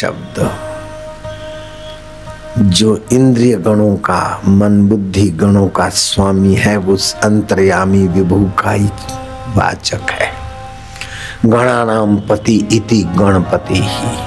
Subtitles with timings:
[0.00, 0.50] शब्द,
[2.58, 8.86] जो इंद्रिय गणों का, मन बुद्धि गणों का स्वामी है उस अंतर्यामी विभू का ही
[9.56, 10.32] वाचक है।
[11.46, 14.18] गणानाम पति इति गणपति ही।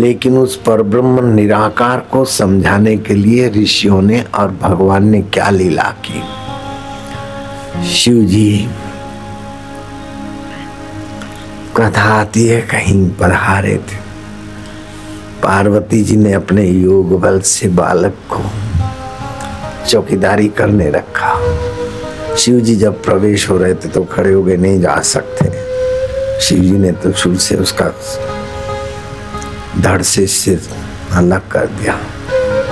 [0.00, 5.50] लेकिन उस पर ब्रह्म निराकार को समझाने के लिए ऋषियों ने और भगवान ने क्या
[5.50, 6.22] लीला की?
[7.88, 8.68] शिव जी,
[11.76, 14.07] कथा आती है, कहीं पधारे थे।
[15.48, 18.40] पार्वती जी ने अपने योग बल से बालक को
[19.88, 21.30] चौकीदारी करने रखा।
[22.36, 26.58] शिव जी जब प्रवेश हो रहे थे तो खड़े हो गए, नहीं जा सकते। शिव
[26.58, 27.90] जी ने तो शुरू से उसका
[29.80, 30.68] धड़ से सिर
[31.12, 31.98] अलग कर दिया।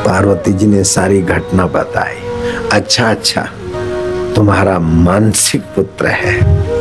[0.05, 2.21] पार्वती जी ने सारी घटना बताई।
[2.73, 3.49] अच्छा अच्छा
[4.37, 6.76] तुम्हारा मानसिक पुत्र है।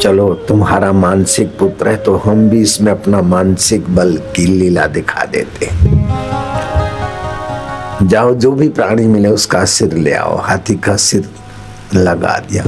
[0.00, 5.24] चलो, तुम्हारा मानसिक पुत्र है तो हम भी इसमें अपना मानसिक बल की लीला दिखा
[5.24, 5.68] देते
[8.02, 11.30] जाओ, जो भी प्राणी मिले, उसका सिर ले आओ, हाथी का सिर
[11.94, 12.64] लगा दिया।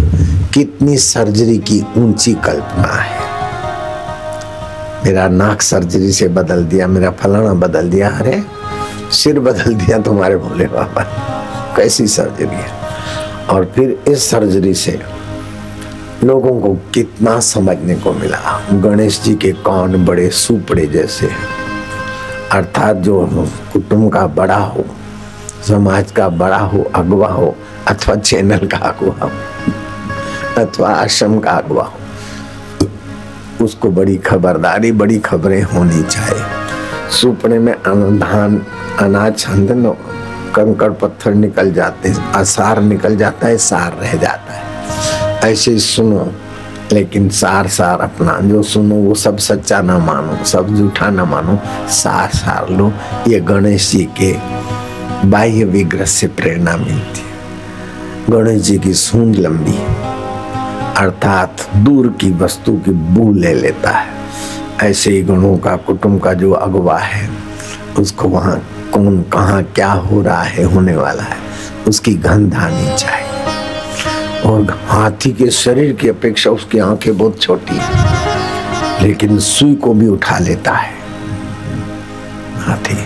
[0.55, 3.21] कितनी सर्जरी की ऊँची कल्पना है।
[5.05, 8.43] मेरा नाक सर्जरी से बदल दिया, मेरा फलाना बदल दिया, अरे,
[9.11, 11.03] सिर बदल दिया तुम्हारे भोले बाबा।
[11.77, 12.71] कैसी सर्जरी है?
[13.51, 15.20] और फिर इस सर्जरी से
[16.25, 18.39] लोगों को कितना समझने को मिला।
[18.73, 21.29] गणेश जी के कौन बड़े सुपड़े जैसे
[22.53, 23.21] अर्थात जो
[23.73, 24.85] कुटुंब का बड़ा हो,
[25.69, 27.55] समाज का बड़ा हो, अगवा हो,
[27.89, 29.31] अथवा चैनल का अगवा हो,
[30.59, 31.99] अथवा आश्रम का अगवा हो,
[33.65, 36.45] उसको बड़ी खबरदारी, बड़ी खबरें होनी चाहिए।
[37.21, 37.75] सुपड़े में
[38.19, 38.63] धान
[39.01, 39.45] अनाज
[40.55, 44.69] कंकड़ पत्थर निकल जाते हैं, असार निकल जाता है, सार रह जाता है।
[45.45, 46.33] ऐसे सुनो,
[46.93, 51.59] लेकिन सार सार अपना जो सुनो, वो सब सच्चा ना मानो, सब झूठा ना मानो
[51.89, 52.93] सार सार लो।
[53.29, 54.33] ये गणेश जी के
[55.27, 57.29] बाह्य विग्रह से प्रेरणा मिलती है।
[58.31, 59.79] गणेश जी की सूंद लंबी
[60.97, 64.09] अर्थात दूर की वस्तु की बू ले लेता है।
[64.83, 67.31] ऐसे ही गणों का, कुटुंब का जो अगवा है,
[67.99, 68.61] उसको वहाँ
[68.95, 71.37] कौन, कहा, क्या हो रहा है, होने वाला है,
[71.89, 73.20] उसकी गंध आनी चाहिए
[74.51, 78.11] और हाथी के शरीर की अपेक्षा उसकी आँखें बहुत छोटी है।
[79.03, 80.95] लेकिन सुई को भी उठा लेता है।
[82.59, 82.99] हाथी,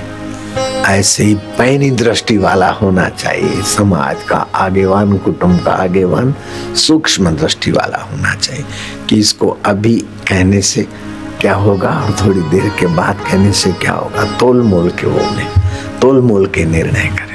[0.87, 6.35] ऐसे ही पैनी दृष्टि वाला होना चाहिए। समाज का आगेवान, कुटुंब का आगेवान,
[6.75, 8.65] सूक्ष्म दृष्टि वाला होना चाहिए
[9.09, 9.95] कि इसको अभी
[10.29, 10.87] कहने से
[11.41, 15.21] क्या होगा और थोड़ी देर के बाद कहने से क्या होगा। तोल मोल के वो
[16.01, 17.34] तोल मोल के निर्णय करें।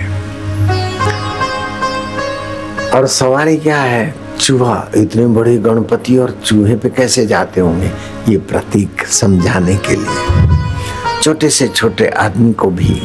[2.95, 4.16] और सवारी क्या है?
[4.39, 7.91] चूहा, इतने बड़े गणपति और चूहे पे कैसे जाते होंगे?
[8.29, 13.01] ये प्रतीक समझाने के लिए। छोटे से छोटे आदमी को भी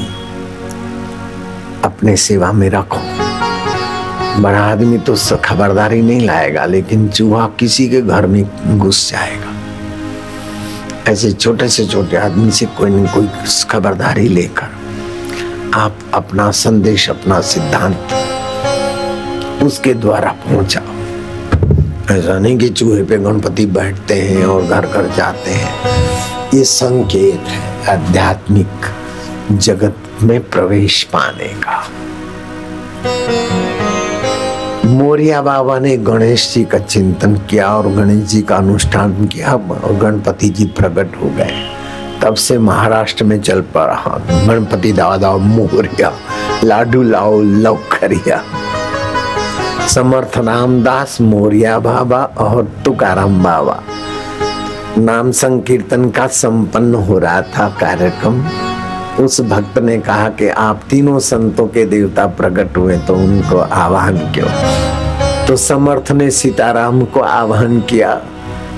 [1.84, 3.00] अपने सेवा में रखो।
[4.42, 9.52] बड़ा आदमी तो खबरदारी नहीं लाएगा, लेकिन चूहा किसी के घर में घुस जाएगा।
[11.12, 13.28] ऐसे छोटे से छोटे आदमी से कोई न कोई
[13.70, 14.68] खबरदारी लेकर
[15.74, 18.08] आप अपना संदेश, अपना सिद्धांत
[19.64, 20.92] उसके द्वारा पहुंचाओ
[22.10, 27.48] ऐसा नहीं कि चूहे पे गणपति बैठते हैं और घर घर जाते हैं। ये संकेत
[27.48, 28.86] है आध्यात्मिक
[29.52, 31.82] जगत में प्रवेश पाने का।
[34.86, 39.98] मोरिया बाबा ने गणेश जी का चिंतन किया और गणेश जी का अनुष्ठान किया और
[40.02, 41.62] गणपति जी प्रकट हो गए।
[42.22, 46.12] तब से महाराष्ट्र में चल पड़ा। गणपति दादा मोरिया,
[46.64, 48.42] लाडू लाओ लौखरिया
[49.88, 53.78] समर्थ रामदास मोरिया बाबा और तुकाराम बाबा।
[54.98, 58.42] नाम संकीर्तन का संपन्न हो रहा था कार्यक्रम।
[59.24, 64.18] उस भक्त ने कहा कि आप तीनों संतों के देवता प्रकट हुए तो उनको आवाहन
[64.34, 64.48] क्यों।
[65.46, 68.14] तो समर्थ ने सीताराम को आह्वान किया।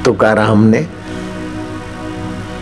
[0.05, 0.87] तुकाराम ने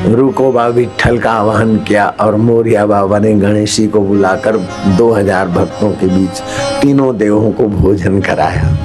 [0.05, 4.57] रुकोबा विठल का आह्वान किया और मोरिया बाबा ने गणेश जी को बुलाकर
[4.97, 6.41] 2000 भक्तों के बीच
[6.83, 8.77] तीनों देवों को भोजन कराया।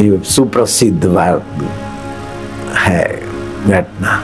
[0.00, 1.06] ये सुप्रसिद्ध
[2.74, 3.20] है
[3.66, 4.22] घटना।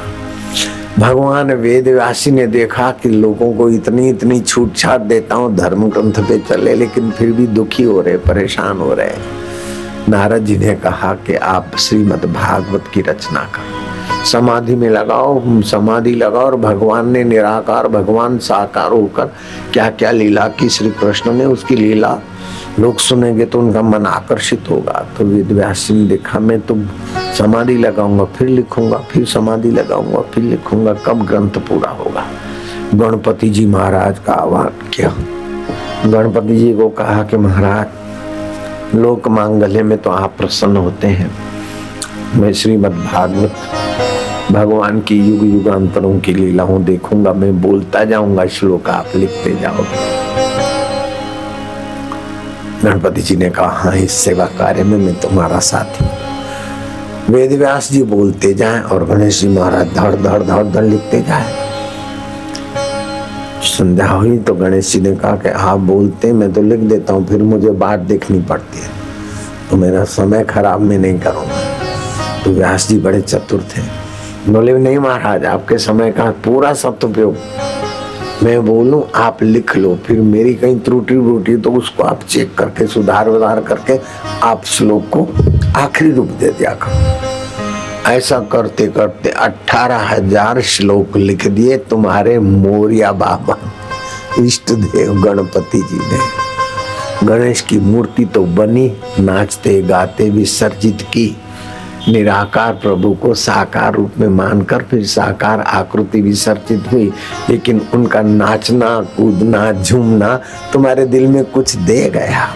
[0.98, 5.88] भगवान वेद व्यासी ने देखा कि लोगों को इतनी इतनी छूट छाट देता हूँ धर्म
[5.90, 9.16] ग्रंथ पे चले, लेकिन फिर भी दुखी हो रहे, परेशान हो रहे।
[10.08, 13.82] नारद जी ने कहा कि आप श्रीमद भागवत की रचना करो।
[14.24, 19.30] समाधि में लगाओ समाधि लगाओ और भगवान ने निराकार, भगवान साकार होकर
[19.72, 22.18] क्या क्या लीला की श्री कृष्ण ने उसकी लीला।
[22.78, 26.76] लोग सुनेंगे तो उनका मन आकर्षित होगा। तो वेद व्यास ने देखा मैं तो
[27.38, 32.24] समाधि लगाऊँगा, फिर लिखूँगा, फिर समाधि लगाऊँगा, फिर लिखूँगा, कब ग्रंथ पूरा होगा।
[32.94, 35.14] गणपति जी महाराज का आह्वान किया
[36.06, 41.30] गणपति जी को कहा कि महाराज, लोक मांगल्य में तो आप प्रसन्न होते हैं।
[42.36, 43.56] मैं श्रीमद भागवत
[44.52, 50.12] भगवान की युग युगांतरों की लीलाओं देखूँगा, मैं बोलता जाऊँगा, श्लोक आप लिखते जाओगे।
[52.82, 58.02] गणपति जी ने कहा हाँ इस सेवा कार्य में मैं तुम्हारा साथी वेद व्यास जी
[58.02, 61.62] बोलते जाए और गणेश जी महाराज धड़ धड़ धड़ धड़ लिखते जाए।
[63.64, 67.26] संध्या हुई तो गणेश जी ने कहा कि आप बोलते, मैं तो लिख देता हूँ,
[67.26, 68.90] फिर मुझे बात देखनी पड़ती है।
[69.70, 74.03] तो मेरा समय खराब मैं नहीं करूँगा। तो व्यास जी बड़े चतुर थे।
[74.46, 77.36] बोले नहीं महाराज, आपके समय का पूरा सदुपयोग
[78.42, 82.86] मैं बोलूँ, आप लिख लो, फिर मेरी कहीं त्रुटि वुटी तो उसको आप चेक करके,
[82.86, 83.98] सुधार वधार करके
[84.42, 85.26] आप श्लोक को
[85.76, 93.12] आखिरी रूप दे दिया करो। ऐसा करते करते अठारह हज़ार श्लोक लिख दिए तुम्हारे मोरिया
[93.14, 93.56] बाबा,
[94.40, 98.86] इष्ट देव गणपति जी ने। गणेश की मूर्ति तो बनी,
[99.20, 101.36] नाचते गाते विसर्जित की।
[102.08, 107.12] निराकार प्रभु को साकार रूप में मानकर फिर साकार आकृति विसर्जित हुई।
[107.50, 110.40] लेकिन उनका नाचना, कूदना, झूमना
[110.72, 112.54] तुम्हारे दिल में कुछ दे गया।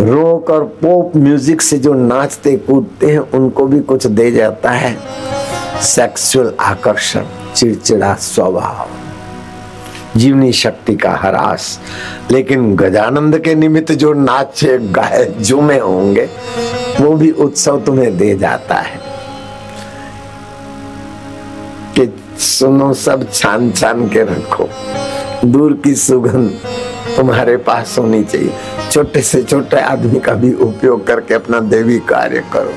[0.00, 4.96] रॉक और पॉप म्यूज़िक से जो नाचते, कूदते हैं, उनको भी कुछ दे जाता है।
[5.82, 7.24] सेक्सुअल आकर्षण,
[7.54, 8.88] चिड़चिड़ा स्वभाव,
[10.18, 11.80] जीवनी शक्ति का हरास।
[12.30, 16.28] लेकिन गजानंद के निमित्त जो नाचे, गाए, झूमे होंगे
[17.00, 19.00] वो भी उत्सव तुम्हें दे जाता है।
[21.98, 24.68] कि सुनो सब छान छान के रखो।
[25.44, 26.50] दूर की सुगंध
[27.16, 28.52] तुम्हारे पास होनी चाहिए।
[28.90, 32.74] छोटे से छोटे आदमी का भी उपयोग करके अपना देवी कार्य करो।